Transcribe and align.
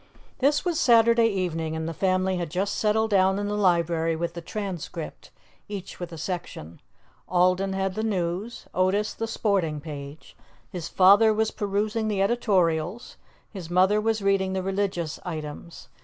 This 0.39 0.65
was 0.65 0.79
Saturday 0.79 1.27
evening, 1.27 1.75
and 1.75 1.87
the 1.87 1.93
family 1.93 2.37
had 2.37 2.49
just 2.49 2.75
settled 2.75 3.11
down 3.11 3.37
in 3.37 3.47
the 3.47 3.53
library 3.55 4.15
with 4.15 4.33
the 4.33 4.41
Transcript, 4.41 5.29
each 5.69 5.99
with 5.99 6.11
a 6.11 6.17
section. 6.17 6.81
Alden 7.29 7.73
had 7.73 7.93
the 7.93 8.01
news; 8.01 8.65
Otis, 8.73 9.13
the 9.13 9.27
sporting 9.27 9.79
page; 9.79 10.35
his 10.67 10.87
father 10.87 11.31
was 11.31 11.51
perusing 11.51 12.07
the 12.07 12.19
editorials, 12.19 13.17
his 13.51 13.69
mother 13.69 14.01
was 14.01 14.23
reading 14.23 14.53
the 14.53 14.63
religious 14.63 15.19
items. 15.23 15.87